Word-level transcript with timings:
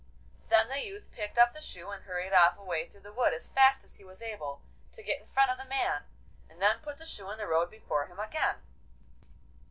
Then 0.49 0.67
the 0.67 0.83
youth 0.83 1.11
picked 1.11 1.37
up 1.37 1.53
the 1.53 1.61
shoe 1.61 1.91
and 1.91 2.05
hurried 2.05 2.33
off 2.33 2.57
away 2.57 2.89
through 2.89 3.01
the 3.01 3.13
wood 3.13 3.35
as 3.35 3.49
fast 3.49 3.83
as 3.83 3.97
he 3.97 4.03
was 4.03 4.19
able, 4.19 4.63
to 4.93 5.03
get 5.03 5.21
in 5.21 5.27
front 5.27 5.51
of 5.51 5.59
the 5.59 5.65
man, 5.65 6.05
and 6.49 6.59
then 6.59 6.79
put 6.81 6.97
the 6.97 7.05
shoe 7.05 7.29
in 7.29 7.37
the 7.37 7.45
road 7.45 7.69
before 7.69 8.07
him 8.07 8.17
again. 8.19 8.55